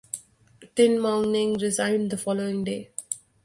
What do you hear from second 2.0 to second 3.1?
the following day.